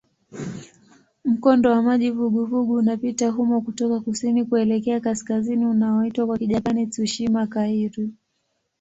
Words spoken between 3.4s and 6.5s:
kutoka kusini kuelekea kaskazini unaoitwa kwa